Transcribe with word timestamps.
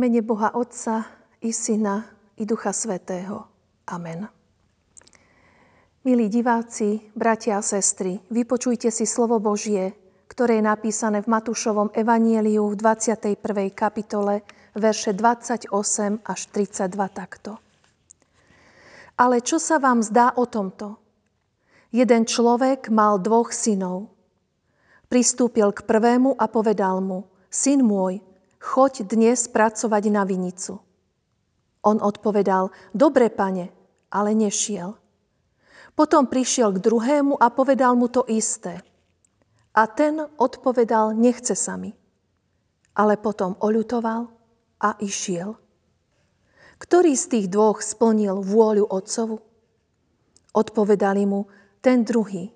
Mene 0.00 0.24
Boha 0.24 0.56
Otca 0.56 1.04
i 1.44 1.52
Syna 1.52 2.00
i 2.40 2.48
Ducha 2.48 2.72
Svetého. 2.72 3.44
Amen. 3.92 4.24
Milí 6.08 6.32
diváci, 6.32 7.12
bratia 7.12 7.60
a 7.60 7.62
sestry, 7.62 8.16
vypočujte 8.32 8.88
si 8.88 9.04
slovo 9.04 9.36
Božie, 9.44 9.92
ktoré 10.24 10.56
je 10.56 10.64
napísané 10.64 11.20
v 11.20 11.28
Matúšovom 11.28 11.92
evanieliu 11.92 12.64
v 12.72 12.80
21. 12.80 13.44
kapitole, 13.76 14.40
verše 14.72 15.12
28 15.12 15.68
až 16.24 16.40
32 16.48 16.96
takto. 17.12 17.60
Ale 19.20 19.44
čo 19.44 19.60
sa 19.60 19.76
vám 19.76 20.00
zdá 20.00 20.32
o 20.32 20.48
tomto? 20.48 20.96
Jeden 21.92 22.24
človek 22.24 22.88
mal 22.88 23.20
dvoch 23.20 23.52
synov. 23.52 24.08
Pristúpil 25.12 25.68
k 25.76 25.84
prvému 25.84 26.40
a 26.40 26.48
povedal 26.48 27.04
mu, 27.04 27.28
syn 27.52 27.84
môj, 27.84 28.29
choď 28.60 29.08
dnes 29.08 29.48
pracovať 29.48 30.04
na 30.12 30.22
vinicu. 30.28 30.78
On 31.80 31.96
odpovedal, 31.96 32.68
dobre, 32.92 33.32
pane, 33.32 33.72
ale 34.12 34.36
nešiel. 34.36 35.00
Potom 35.96 36.28
prišiel 36.28 36.76
k 36.76 36.84
druhému 36.84 37.40
a 37.40 37.48
povedal 37.48 37.96
mu 37.96 38.12
to 38.12 38.28
isté. 38.28 38.84
A 39.72 39.88
ten 39.88 40.20
odpovedal, 40.36 41.16
nechce 41.16 41.56
sa 41.56 41.80
mi. 41.80 41.96
Ale 43.00 43.16
potom 43.16 43.56
oľutoval 43.56 44.28
a 44.84 44.90
išiel. 45.00 45.56
Ktorý 46.80 47.12
z 47.16 47.24
tých 47.32 47.46
dvoch 47.48 47.80
splnil 47.80 48.44
vôľu 48.44 48.88
otcovu? 48.88 49.40
Odpovedali 50.52 51.24
mu, 51.24 51.48
ten 51.80 52.04
druhý. 52.04 52.52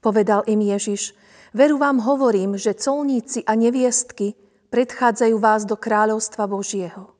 Povedal 0.00 0.42
im 0.50 0.64
Ježiš, 0.64 1.14
veru 1.52 1.78
vám 1.78 2.00
hovorím, 2.00 2.56
že 2.56 2.74
colníci 2.74 3.44
a 3.44 3.54
neviestky 3.54 4.34
predchádzajú 4.70 5.36
vás 5.36 5.66
do 5.66 5.74
kráľovstva 5.74 6.46
Božieho. 6.46 7.10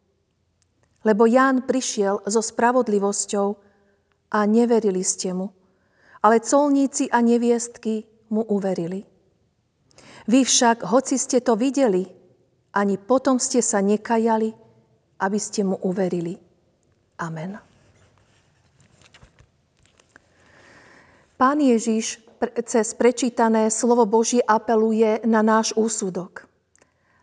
Lebo 1.02 1.26
Ján 1.26 1.66
prišiel 1.66 2.22
so 2.24 2.38
spravodlivosťou 2.38 3.48
a 4.30 4.38
neverili 4.46 5.02
ste 5.02 5.34
mu, 5.34 5.50
ale 6.22 6.38
colníci 6.40 7.10
a 7.10 7.18
neviestky 7.18 8.06
mu 8.30 8.46
uverili. 8.46 9.02
Vy 10.30 10.40
však, 10.46 10.86
hoci 10.86 11.18
ste 11.18 11.42
to 11.42 11.58
videli, 11.58 12.06
ani 12.70 12.94
potom 13.00 13.42
ste 13.42 13.58
sa 13.58 13.82
nekajali, 13.82 14.54
aby 15.18 15.38
ste 15.40 15.66
mu 15.66 15.74
uverili. 15.82 16.38
Amen. 17.18 17.58
Pán 21.34 21.58
Ježiš 21.58 22.20
cez 22.68 22.92
prečítané 22.94 23.72
slovo 23.72 24.04
Božie 24.04 24.44
apeluje 24.44 25.24
na 25.24 25.40
náš 25.40 25.72
úsudok 25.72 26.49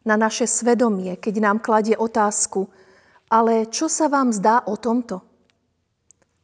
na 0.07 0.15
naše 0.15 0.47
svedomie, 0.47 1.19
keď 1.19 1.43
nám 1.43 1.59
kladie 1.59 1.99
otázku, 1.99 2.71
ale 3.27 3.67
čo 3.67 3.91
sa 3.91 4.07
vám 4.07 4.31
zdá 4.31 4.63
o 4.63 4.79
tomto? 4.79 5.19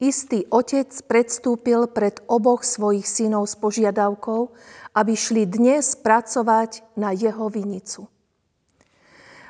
Istý 0.03 0.51
otec 0.51 0.91
predstúpil 1.07 1.87
pred 1.87 2.19
oboch 2.27 2.67
svojich 2.67 3.07
synov 3.07 3.47
s 3.47 3.55
požiadavkou, 3.55 4.51
aby 4.99 5.13
šli 5.15 5.47
dnes 5.47 5.95
pracovať 5.95 6.83
na 6.99 7.15
jeho 7.15 7.47
vinicu. 7.47 8.11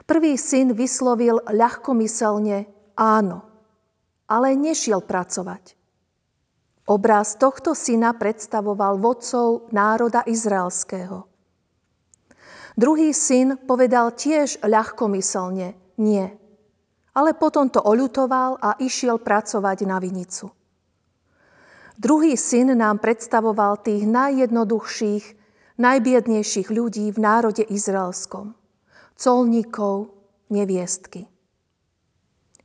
Prvý 0.05 0.37
syn 0.37 0.77
vyslovil 0.77 1.41
ľahkomyselne 1.49 2.69
áno, 2.93 3.41
ale 4.29 4.53
nešiel 4.53 5.01
pracovať. 5.01 5.73
Obraz 6.85 7.39
tohto 7.39 7.73
syna 7.73 8.13
predstavoval 8.13 9.01
vodcov 9.01 9.73
národa 9.73 10.21
izraelského– 10.29 11.25
Druhý 12.73 13.13
syn 13.13 13.61
povedal 13.69 14.17
tiež 14.17 14.65
ľahkomyselne 14.65 15.77
nie, 16.01 16.25
ale 17.13 17.31
potom 17.37 17.69
to 17.69 17.77
oľutoval 17.77 18.57
a 18.57 18.81
išiel 18.81 19.21
pracovať 19.21 19.85
na 19.85 20.01
vinicu. 20.01 20.49
Druhý 21.93 22.33
syn 22.33 22.73
nám 22.73 22.97
predstavoval 22.97 23.85
tých 23.85 24.09
najjednoduchších, 24.09 25.25
najbiednejších 25.77 26.73
ľudí 26.73 27.13
v 27.13 27.17
národe 27.21 27.61
izraelskom. 27.61 28.57
Colníkov, 29.13 30.09
neviestky. 30.49 31.29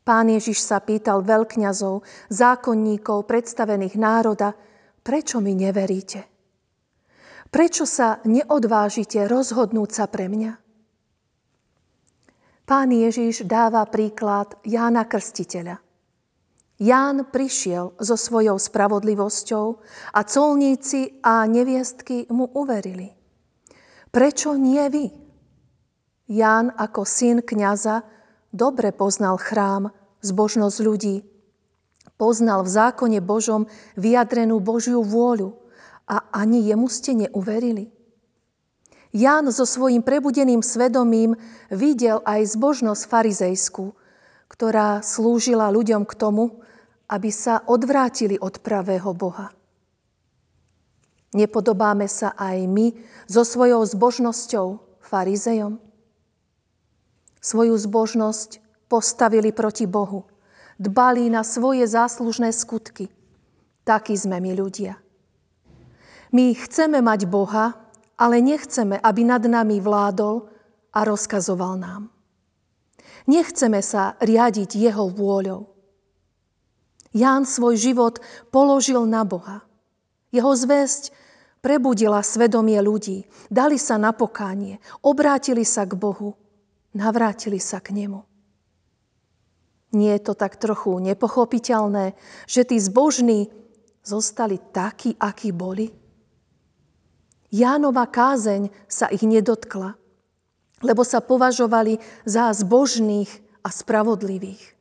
Pán 0.09 0.33
Ježiš 0.33 0.65
sa 0.65 0.81
pýtal 0.81 1.21
veľkňazov, 1.21 2.01
zákonníkov, 2.33 3.29
predstavených 3.29 4.01
národa, 4.01 4.57
prečo 5.05 5.45
mi 5.45 5.53
neveríte? 5.53 6.38
Prečo 7.49 7.89
sa 7.89 8.21
neodvážite 8.29 9.25
rozhodnúť 9.25 9.91
sa 9.97 10.05
pre 10.05 10.29
mňa? 10.29 10.53
Pán 12.69 12.93
Ježiš 12.93 13.49
dáva 13.49 13.89
príklad 13.89 14.61
Jána 14.69 15.09
Krstiteľa. 15.09 15.81
Ján 16.79 17.33
prišiel 17.33 17.97
so 17.97 18.15
svojou 18.21 18.61
spravodlivosťou 18.61 19.67
a 20.13 20.21
colníci 20.29 21.25
a 21.25 21.49
neviestky 21.49 22.29
mu 22.29 22.53
uverili. 22.53 23.09
Prečo 24.13 24.53
nie 24.61 24.85
vy? 24.93 25.09
Ján 26.29 26.69
ako 26.77 27.09
syn 27.09 27.41
kňaza 27.41 28.05
dobre 28.53 28.93
poznal 28.93 29.41
chrám, 29.41 29.89
zbožnosť 30.21 30.79
ľudí. 30.85 31.17
Poznal 32.21 32.69
v 32.69 32.71
zákone 32.77 33.25
Božom 33.25 33.65
vyjadrenú 33.97 34.61
Božiu 34.61 35.01
vôľu– 35.01 35.57
ani 36.33 36.69
jemu 36.69 36.89
ste 36.89 37.15
neuverili? 37.15 37.91
Ján 39.13 39.49
so 39.49 39.65
svojím 39.65 40.05
prebudeným 40.05 40.61
svedomím 40.61 41.33
videl 41.73 42.21
aj 42.29 42.53
zbožnosť 42.53 43.03
farizejskú, 43.09 43.97
ktorá 44.53 45.01
slúžila 45.01 45.73
ľuďom 45.73 46.05
k 46.05 46.13
tomu, 46.13 46.61
aby 47.09 47.33
sa 47.33 47.65
odvrátili 47.65 48.37
od 48.37 48.61
pravého 48.61 49.17
Boha. 49.17 49.49
Nepodobáme 51.33 52.09
sa 52.09 52.37
aj 52.37 52.69
my 52.69 52.93
so 53.29 53.45
svojou 53.45 53.85
zbožnosťou 53.85 54.81
farizejom? 55.01 55.81
Svoju 57.41 57.75
zbožnosť 57.81 58.61
postavili 58.93 59.53
proti 59.53 59.89
Bohu. 59.89 60.25
Dbali 60.77 61.33
na 61.33 61.45
svoje 61.45 61.85
záslužné 61.89 62.53
skutky. 62.53 63.09
Takí 63.89 64.13
sme 64.17 64.41
my 64.41 64.53
ľudia. 64.53 65.01
My 66.33 66.53
chceme 66.53 67.01
mať 67.01 67.25
Boha, 67.25 67.73
ale 68.19 68.43
nechceme, 68.45 69.01
aby 69.01 69.23
nad 69.25 69.41
nami 69.41 69.81
vládol 69.81 70.45
a 70.93 70.99
rozkazoval 71.07 71.81
nám. 71.81 72.03
Nechceme 73.29 73.81
sa 73.85 74.17
riadiť 74.21 74.77
Jeho 74.77 75.09
vôľou. 75.09 75.69
Ján 77.17 77.49
svoj 77.49 77.77
život 77.81 78.21
položil 78.53 79.01
na 79.09 79.25
Boha. 79.25 79.65
Jeho 80.29 80.53
zväzť 80.53 81.13
prebudila 81.65 82.21
svedomie 82.21 82.77
ľudí, 82.81 83.25
dali 83.49 83.81
sa 83.81 83.97
na 83.97 84.13
pokánie, 84.13 84.77
obrátili 85.01 85.65
sa 85.65 85.89
k 85.89 85.97
Bohu, 85.97 86.37
navrátili 86.93 87.57
sa 87.57 87.81
k 87.81 87.97
Nemu. 87.97 88.21
Nie 89.97 90.21
je 90.21 90.23
to 90.29 90.35
tak 90.37 90.61
trochu 90.61 91.01
nepochopiteľné, 91.01 92.13
že 92.45 92.69
tí 92.69 92.77
zbožní 92.77 93.49
zostali 94.05 94.61
takí, 94.61 95.17
akí 95.17 95.49
boli? 95.49 96.08
Jánova 97.49 98.05
kázeň 98.05 98.69
sa 98.85 99.09
ich 99.09 99.25
nedotkla, 99.25 99.97
lebo 100.85 101.03
sa 101.03 101.25
považovali 101.25 101.97
za 102.29 102.53
zbožných 102.53 103.31
a 103.65 103.69
spravodlivých. 103.73 104.77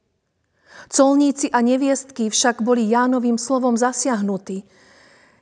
Colníci 0.87 1.51
a 1.51 1.59
neviestky 1.63 2.29
však 2.29 2.63
boli 2.63 2.87
Jánovým 2.87 3.35
slovom 3.35 3.75
zasiahnutí. 3.75 4.63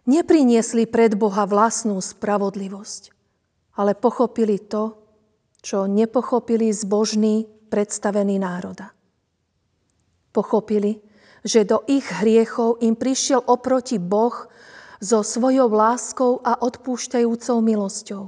Nepriniesli 0.05 0.85
pred 0.85 1.17
Boha 1.17 1.49
vlastnú 1.49 1.97
spravodlivosť, 1.97 3.13
ale 3.77 3.97
pochopili 3.97 4.61
to, 4.61 4.95
čo 5.65 5.89
nepochopili 5.89 6.69
zbožní 6.69 7.49
predstavení 7.73 8.37
národa. 8.37 8.93
Pochopili, 10.29 11.01
že 11.41 11.65
do 11.65 11.81
ich 11.89 12.05
hriechov 12.05 12.81
im 12.85 12.93
prišiel 12.93 13.41
oproti 13.49 13.97
Boh 13.97 14.45
so 14.99 15.21
svojou 15.23 15.67
láskou 15.71 16.39
a 16.43 16.59
odpúšťajúcou 16.63 17.57
milosťou. 17.59 18.23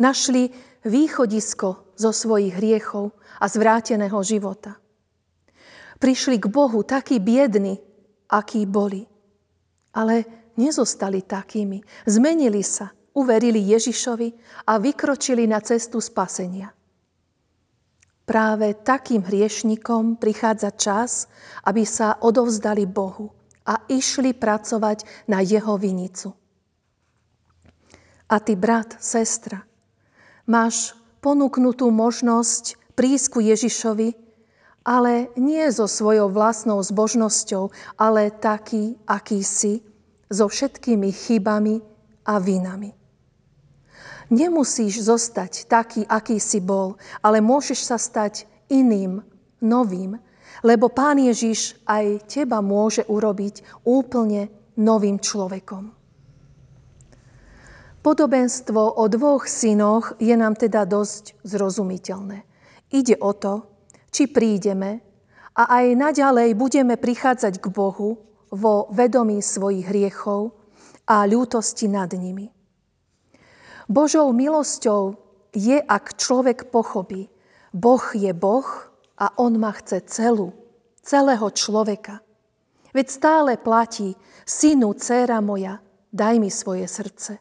Našli 0.00 0.50
východisko 0.86 1.96
zo 1.98 2.10
svojich 2.10 2.56
hriechov 2.56 3.12
a 3.40 3.46
zvráteného 3.48 4.16
života. 4.24 4.80
Prišli 6.00 6.40
k 6.40 6.48
Bohu 6.48 6.80
takí 6.80 7.20
biedni, 7.20 7.76
akí 8.32 8.64
boli. 8.64 9.04
Ale 9.92 10.24
nezostali 10.56 11.20
takými. 11.20 11.84
Zmenili 12.08 12.64
sa, 12.64 12.88
uverili 13.12 13.60
Ježišovi 13.60 14.28
a 14.64 14.80
vykročili 14.80 15.44
na 15.44 15.60
cestu 15.60 16.00
spasenia. 16.00 16.72
Práve 18.24 18.78
takým 18.78 19.26
hriešnikom 19.26 20.16
prichádza 20.16 20.70
čas, 20.78 21.10
aby 21.66 21.82
sa 21.82 22.16
odovzdali 22.22 22.86
Bohu 22.86 23.39
a 23.66 23.84
išli 23.88 24.32
pracovať 24.32 25.28
na 25.28 25.44
jeho 25.44 25.76
vinicu. 25.76 26.32
A 28.30 28.36
ty, 28.38 28.54
brat, 28.54 28.94
sestra, 29.02 29.66
máš 30.46 30.94
ponúknutú 31.18 31.90
možnosť 31.90 32.78
prísť 32.94 33.26
ku 33.34 33.40
Ježišovi, 33.42 34.14
ale 34.86 35.28
nie 35.36 35.66
so 35.68 35.84
svojou 35.84 36.32
vlastnou 36.32 36.80
zbožnosťou, 36.80 37.68
ale 38.00 38.32
taký, 38.32 38.96
aký 39.04 39.44
si, 39.44 39.84
so 40.30 40.46
všetkými 40.46 41.10
chybami 41.10 41.82
a 42.22 42.38
vinami. 42.38 42.94
Nemusíš 44.30 45.10
zostať 45.10 45.66
taký, 45.66 46.06
aký 46.06 46.38
si 46.38 46.62
bol, 46.62 46.94
ale 47.18 47.42
môžeš 47.42 47.80
sa 47.82 47.98
stať 47.98 48.46
iným, 48.70 49.26
novým, 49.58 50.22
lebo 50.66 50.92
Pán 50.92 51.18
Ježiš 51.18 51.80
aj 51.86 52.28
teba 52.28 52.60
môže 52.60 53.06
urobiť 53.06 53.84
úplne 53.86 54.48
novým 54.76 55.20
človekom. 55.20 55.92
Podobenstvo 58.00 58.96
o 58.96 59.04
dvoch 59.12 59.44
synoch 59.44 60.16
je 60.16 60.32
nám 60.32 60.56
teda 60.56 60.88
dosť 60.88 61.36
zrozumiteľné. 61.44 62.38
Ide 62.96 63.20
o 63.20 63.36
to, 63.36 63.68
či 64.08 64.24
prídeme 64.24 65.04
a 65.52 65.62
aj 65.68 65.86
naďalej 66.00 66.56
budeme 66.56 66.96
prichádzať 66.96 67.60
k 67.60 67.66
Bohu 67.68 68.16
vo 68.50 68.74
vedomí 68.90 69.44
svojich 69.44 69.84
hriechov 69.84 70.56
a 71.04 71.28
ľútosti 71.28 71.92
nad 71.92 72.08
nimi. 72.16 72.48
Božou 73.84 74.32
milosťou 74.32 75.20
je, 75.52 75.76
ak 75.76 76.16
človek 76.16 76.72
pochopí, 76.72 77.28
Boh 77.74 78.02
je 78.16 78.32
Boh 78.32 78.66
a 79.20 79.36
On 79.36 79.52
ma 79.60 79.76
chce 79.76 80.00
celú, 80.08 80.56
celého 81.04 81.44
človeka. 81.52 82.24
Veď 82.90 83.06
stále 83.06 83.52
platí, 83.60 84.16
synu, 84.48 84.96
dcéra 84.96 85.38
moja, 85.44 85.78
daj 86.10 86.34
mi 86.40 86.50
svoje 86.50 86.88
srdce. 86.88 87.38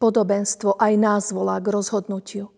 Podobenstvo 0.00 0.80
aj 0.80 0.92
nás 0.96 1.24
volá 1.30 1.60
k 1.60 1.70
rozhodnutiu. 1.70 2.48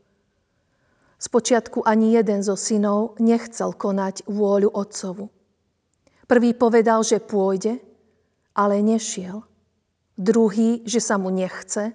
Spočiatku 1.19 1.83
ani 1.83 2.15
jeden 2.15 2.43
zo 2.43 2.55
synov 2.55 3.19
nechcel 3.19 3.75
konať 3.75 4.27
vôľu 4.31 4.71
otcovu. 4.75 5.31
Prvý 6.27 6.55
povedal, 6.55 7.03
že 7.03 7.23
pôjde, 7.23 7.83
ale 8.55 8.81
nešiel. 8.81 9.43
Druhý, 10.17 10.87
že 10.87 11.03
sa 11.03 11.19
mu 11.19 11.35
nechce, 11.35 11.95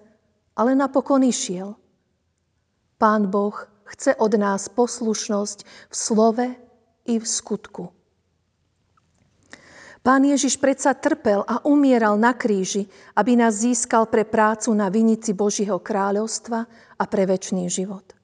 ale 0.55 0.71
napokon 0.75 1.23
išiel. 1.23 1.79
Pán 2.99 3.31
Boh 3.31 3.55
chce 3.87 4.15
od 4.19 4.33
nás 4.35 4.67
poslušnosť 4.69 5.57
v 5.63 5.95
slove 5.95 6.47
i 7.07 7.15
v 7.19 7.25
skutku. 7.25 7.95
Pán 10.07 10.23
Ježiš 10.23 10.55
predsa 10.55 10.95
trpel 10.95 11.43
a 11.43 11.59
umieral 11.67 12.15
na 12.15 12.31
kríži, 12.31 12.87
aby 13.19 13.35
nás 13.35 13.59
získal 13.59 14.07
pre 14.07 14.23
prácu 14.23 14.71
na 14.71 14.87
vinici 14.87 15.35
Božieho 15.35 15.83
kráľovstva 15.83 16.63
a 16.95 17.03
pre 17.11 17.27
väčší 17.27 17.67
život. 17.67 18.15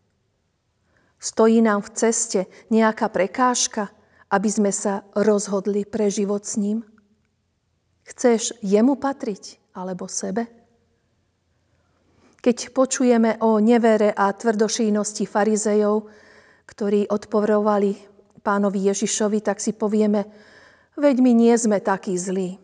Stojí 1.19 1.59
nám 1.59 1.83
v 1.83 1.91
ceste 1.91 2.39
nejaká 2.71 3.11
prekážka, 3.11 3.91
aby 4.31 4.47
sme 4.47 4.71
sa 4.71 5.03
rozhodli 5.11 5.83
pre 5.83 6.07
život 6.07 6.47
s 6.47 6.55
ním? 6.55 6.87
Chceš 8.07 8.59
jemu 8.63 8.95
patriť 8.95 9.59
alebo 9.75 10.07
sebe? 10.07 10.62
Keď 12.43 12.75
počujeme 12.75 13.39
o 13.39 13.63
nevere 13.63 14.11
a 14.11 14.27
tvrdošínosti 14.35 15.23
farizejov, 15.23 16.11
ktorí 16.67 17.07
odporovali 17.07 17.95
pánovi 18.43 18.91
Ježišovi, 18.91 19.39
tak 19.39 19.63
si 19.63 19.71
povieme, 19.71 20.27
veď 20.99 21.15
my 21.23 21.31
nie 21.31 21.55
sme 21.55 21.79
takí 21.79 22.19
zlí. 22.19 22.59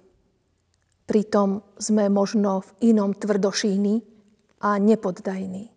Pritom 1.07 1.63
sme 1.79 2.11
možno 2.11 2.59
v 2.59 2.91
inom 2.91 3.15
tvrdošíni 3.15 4.03
a 4.67 4.75
nepoddajní. 4.75 5.71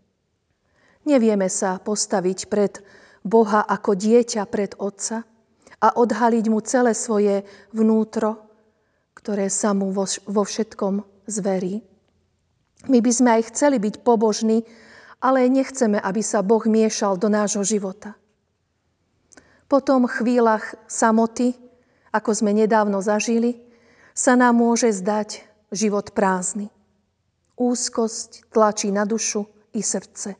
Nevieme 1.06 1.46
sa 1.46 1.78
postaviť 1.78 2.38
pred 2.50 2.82
Boha 3.22 3.62
ako 3.62 3.94
dieťa 3.94 4.50
pred 4.50 4.74
Otca 4.82 5.22
a 5.78 5.88
odhaliť 5.94 6.44
mu 6.50 6.58
celé 6.66 6.90
svoje 6.98 7.46
vnútro, 7.70 8.50
ktoré 9.14 9.46
sa 9.46 9.70
mu 9.78 9.94
vo 9.94 10.42
všetkom 10.42 11.06
zverí. 11.30 11.91
My 12.90 12.98
by 12.98 13.12
sme 13.14 13.30
aj 13.38 13.54
chceli 13.54 13.78
byť 13.78 14.02
pobožní, 14.02 14.66
ale 15.22 15.46
nechceme, 15.46 16.02
aby 16.02 16.18
sa 16.18 16.42
Boh 16.42 16.62
miešal 16.66 17.14
do 17.14 17.30
nášho 17.30 17.62
života. 17.62 18.18
Po 19.70 19.78
tom 19.78 20.10
chvíľach 20.10 20.74
samoty, 20.90 21.54
ako 22.10 22.30
sme 22.34 22.50
nedávno 22.50 22.98
zažili, 22.98 23.62
sa 24.12 24.34
nám 24.34 24.58
môže 24.58 24.90
zdať 24.90 25.46
život 25.70 26.10
prázdny. 26.12 26.68
Úzkosť 27.54 28.50
tlačí 28.50 28.90
na 28.90 29.06
dušu 29.06 29.46
i 29.72 29.80
srdce. 29.80 30.34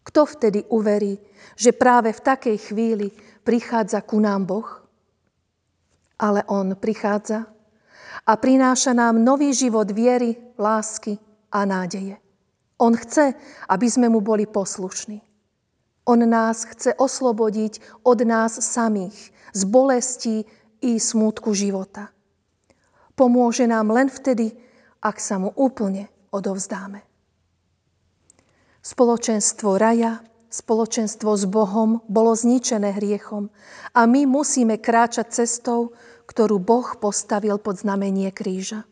Kto 0.00 0.20
vtedy 0.24 0.64
uverí, 0.72 1.20
že 1.54 1.76
práve 1.76 2.10
v 2.16 2.24
takej 2.24 2.56
chvíli 2.72 3.12
prichádza 3.44 4.00
ku 4.00 4.16
nám 4.16 4.48
Boh? 4.48 4.66
Ale 6.16 6.40
On 6.48 6.72
prichádza 6.72 7.44
a 8.26 8.32
prináša 8.40 8.96
nám 8.96 9.20
nový 9.20 9.52
život 9.52 9.92
viery, 9.92 10.34
lásky 10.56 11.29
a 11.52 11.66
nádeje. 11.66 12.16
On 12.80 12.96
chce, 12.96 13.36
aby 13.68 13.86
sme 13.90 14.08
mu 14.08 14.24
boli 14.24 14.48
poslušní. 14.48 15.20
On 16.08 16.16
nás 16.16 16.64
chce 16.64 16.96
oslobodiť 16.96 18.02
od 18.02 18.18
nás 18.24 18.56
samých, 18.56 19.30
z 19.52 19.62
bolesti 19.68 20.36
i 20.80 20.96
smútku 20.96 21.52
života. 21.52 22.08
Pomôže 23.14 23.68
nám 23.68 23.92
len 23.92 24.08
vtedy, 24.08 24.56
ak 25.04 25.20
sa 25.20 25.36
mu 25.36 25.52
úplne 25.52 26.08
odovzdáme. 26.32 27.04
Spoločenstvo 28.80 29.76
raja, 29.76 30.24
spoločenstvo 30.48 31.36
s 31.36 31.44
Bohom 31.44 32.00
bolo 32.08 32.32
zničené 32.32 32.96
hriechom 32.96 33.52
a 33.92 34.08
my 34.08 34.24
musíme 34.24 34.80
kráčať 34.80 35.44
cestou, 35.44 35.92
ktorú 36.24 36.56
Boh 36.56 36.96
postavil 36.96 37.60
pod 37.60 37.84
znamenie 37.84 38.32
kríža. 38.32 38.88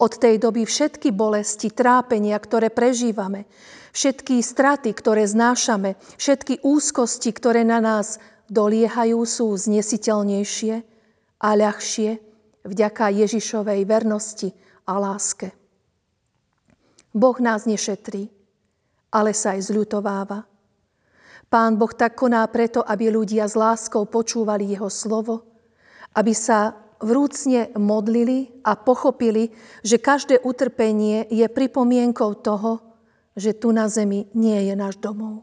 Od 0.00 0.12
tej 0.14 0.42
doby 0.42 0.66
všetky 0.66 1.14
bolesti, 1.14 1.70
trápenia, 1.70 2.34
ktoré 2.36 2.68
prežívame, 2.70 3.46
všetky 3.94 4.42
straty, 4.42 4.90
ktoré 4.90 5.22
znášame, 5.24 5.94
všetky 6.18 6.66
úzkosti, 6.66 7.30
ktoré 7.30 7.62
na 7.62 7.78
nás 7.78 8.18
doliehajú, 8.50 9.22
sú 9.22 9.54
znesiteľnejšie 9.54 10.74
a 11.40 11.48
ľahšie 11.54 12.10
vďaka 12.66 13.04
Ježišovej 13.12 13.80
vernosti 13.86 14.50
a 14.88 14.98
láske. 14.98 15.54
Boh 17.14 17.38
nás 17.38 17.62
nešetrí, 17.64 18.26
ale 19.14 19.30
sa 19.30 19.54
aj 19.54 19.70
zľutováva. 19.70 20.42
Pán 21.46 21.78
Boh 21.78 21.94
tak 21.94 22.18
koná 22.18 22.42
preto, 22.50 22.82
aby 22.82 23.14
ľudia 23.14 23.46
s 23.46 23.54
láskou 23.54 24.10
počúvali 24.10 24.74
Jeho 24.74 24.90
slovo, 24.90 25.46
aby 26.18 26.34
sa 26.34 26.74
vrúcne 27.00 27.74
modlili 27.74 28.50
a 28.62 28.78
pochopili, 28.78 29.50
že 29.82 29.98
každé 29.98 30.42
utrpenie 30.42 31.26
je 31.30 31.46
pripomienkou 31.46 32.38
toho, 32.38 32.82
že 33.34 33.54
tu 33.54 33.74
na 33.74 33.90
zemi 33.90 34.30
nie 34.34 34.70
je 34.70 34.74
náš 34.78 34.98
domov. 35.02 35.42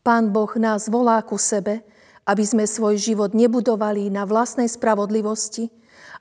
Pán 0.00 0.32
Boh 0.32 0.48
nás 0.56 0.88
volá 0.88 1.20
ku 1.20 1.36
sebe, 1.36 1.84
aby 2.24 2.44
sme 2.44 2.64
svoj 2.64 2.96
život 2.96 3.36
nebudovali 3.36 4.08
na 4.08 4.24
vlastnej 4.24 4.68
spravodlivosti, 4.68 5.68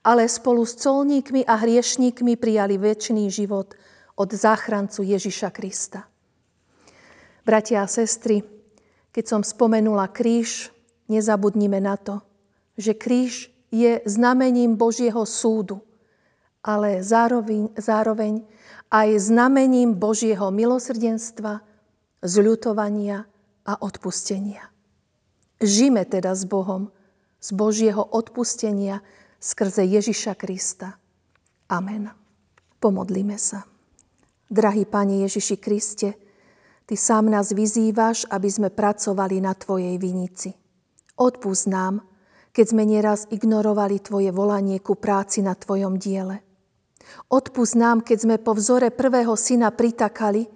ale 0.04 0.28
spolu 0.28 0.64
s 0.64 0.80
colníkmi 0.80 1.44
a 1.48 1.56
hriešníkmi 1.60 2.40
prijali 2.40 2.80
väčší 2.80 3.28
život 3.32 3.76
od 4.16 4.30
záchrancu 4.32 5.04
Ježiša 5.04 5.50
Krista. 5.52 6.08
Bratia 7.48 7.84
a 7.84 7.88
sestry, 7.88 8.44
keď 9.16 9.24
som 9.24 9.42
spomenula 9.44 10.12
kríž, 10.12 10.72
nezabudnime 11.08 11.80
na 11.80 11.96
to, 11.96 12.20
že 12.76 12.96
kríž 12.96 13.48
je 13.72 14.02
znamením 14.06 14.76
Božieho 14.76 15.26
súdu, 15.28 15.84
ale 16.64 17.04
zároveň, 17.04 17.72
zároveň 17.76 18.44
aj 18.92 19.10
znamením 19.20 19.96
Božieho 19.96 20.52
milosrdenstva, 20.52 21.60
zľutovania 22.24 23.28
a 23.68 23.74
odpustenia. 23.84 24.64
Žime 25.60 26.08
teda 26.08 26.34
s 26.34 26.48
Bohom, 26.48 26.90
z 27.38 27.50
Božieho 27.54 28.02
odpustenia 28.02 29.04
skrze 29.38 29.86
Ježiša 29.86 30.34
Krista. 30.40 30.98
Amen. 31.70 32.10
Pomodlíme 32.78 33.36
sa. 33.38 33.66
Drahý 34.48 34.88
Pane 34.88 35.28
Ježiši 35.28 35.58
Kriste, 35.60 36.10
Ty 36.88 36.96
sám 36.96 37.28
nás 37.28 37.52
vyzývaš, 37.52 38.24
aby 38.32 38.48
sme 38.48 38.70
pracovali 38.72 39.44
na 39.44 39.52
Tvojej 39.52 40.00
vinici. 40.00 40.56
Odpust 41.20 41.68
nám, 41.68 42.00
keď 42.58 42.74
sme 42.74 42.90
nieraz 42.90 43.30
ignorovali 43.30 44.02
Tvoje 44.02 44.34
volanie 44.34 44.82
ku 44.82 44.98
práci 44.98 45.46
na 45.46 45.54
Tvojom 45.54 46.02
diele. 46.02 46.42
Odpust 47.30 47.78
nám, 47.78 48.02
keď 48.02 48.18
sme 48.18 48.36
po 48.42 48.58
vzore 48.58 48.90
prvého 48.90 49.38
syna 49.38 49.70
pritakali, 49.70 50.50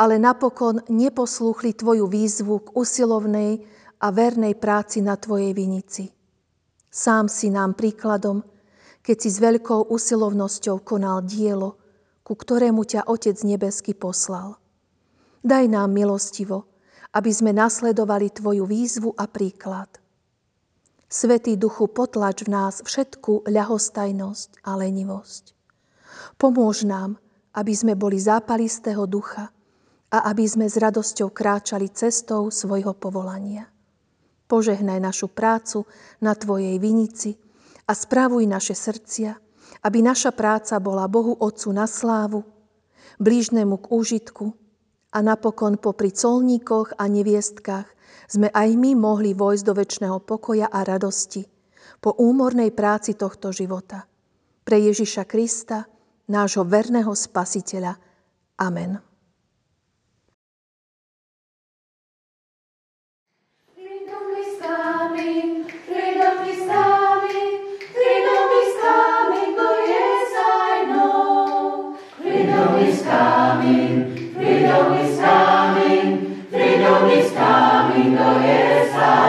ale 0.00 0.16
napokon 0.16 0.80
neposlúchli 0.88 1.76
Tvoju 1.76 2.08
výzvu 2.08 2.64
k 2.64 2.68
usilovnej 2.72 3.60
a 4.00 4.06
vernej 4.08 4.56
práci 4.56 5.04
na 5.04 5.20
Tvojej 5.20 5.52
vinici. 5.52 6.08
Sám 6.88 7.28
si 7.28 7.52
nám 7.52 7.76
príkladom, 7.76 8.40
keď 9.04 9.16
si 9.20 9.28
s 9.28 9.36
veľkou 9.36 9.92
usilovnosťou 9.92 10.80
konal 10.80 11.28
dielo, 11.28 11.76
ku 12.24 12.40
ktorému 12.40 12.88
ťa 12.88 13.04
Otec 13.04 13.36
nebesky 13.44 13.92
poslal. 13.92 14.56
Daj 15.44 15.68
nám 15.68 15.92
milostivo, 15.92 16.64
aby 17.12 17.28
sme 17.28 17.52
nasledovali 17.52 18.32
Tvoju 18.32 18.64
výzvu 18.64 19.12
a 19.12 19.28
príklad. 19.28 20.03
Svetý 21.14 21.54
Duchu, 21.54 21.86
potlač 21.86 22.42
v 22.42 22.50
nás 22.50 22.82
všetku 22.82 23.46
ľahostajnosť 23.46 24.66
a 24.66 24.74
lenivosť. 24.74 25.54
Pomôž 26.34 26.82
nám, 26.82 27.22
aby 27.54 27.70
sme 27.70 27.94
boli 27.94 28.18
zápalistého 28.18 29.06
ducha 29.06 29.46
a 30.10 30.18
aby 30.26 30.42
sme 30.42 30.66
s 30.66 30.74
radosťou 30.74 31.30
kráčali 31.30 31.86
cestou 31.94 32.50
svojho 32.50 32.98
povolania. 32.98 33.70
Požehnaj 34.50 34.98
našu 34.98 35.30
prácu 35.30 35.86
na 36.18 36.34
Tvojej 36.34 36.82
vinici 36.82 37.38
a 37.86 37.94
spravuj 37.94 38.50
naše 38.50 38.74
srdcia, 38.74 39.38
aby 39.86 40.02
naša 40.02 40.34
práca 40.34 40.82
bola 40.82 41.06
Bohu 41.06 41.38
Otcu 41.38 41.70
na 41.70 41.86
slávu, 41.86 42.42
blížnemu 43.22 43.78
k 43.78 43.86
úžitku 43.86 44.63
a 45.14 45.18
napokon 45.22 45.78
popri 45.78 46.10
colníkoch 46.10 46.98
a 46.98 47.06
neviestkách 47.06 47.86
sme 48.26 48.50
aj 48.50 48.68
my 48.74 48.98
mohli 48.98 49.30
vojsť 49.32 49.64
do 49.64 49.72
väčšného 49.78 50.18
pokoja 50.26 50.66
a 50.66 50.82
radosti 50.82 51.46
po 52.02 52.18
úmornej 52.18 52.74
práci 52.74 53.16
tohto 53.16 53.48
života. 53.54 54.04
Pre 54.64 54.76
Ježiša 54.76 55.24
Krista, 55.24 55.88
nášho 56.28 56.68
verného 56.68 57.12
Spasiteľa. 57.16 57.96
Amen. 58.60 59.13
song. 78.90 79.23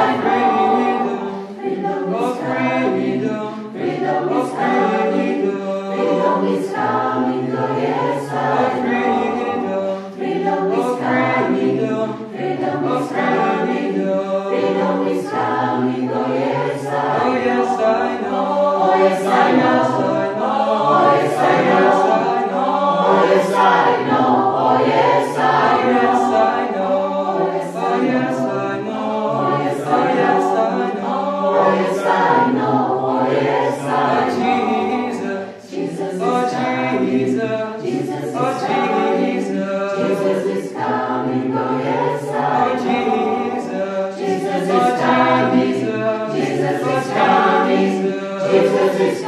Hoy 49.15 49.24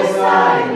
es 0.00 0.18
año. 0.20 0.73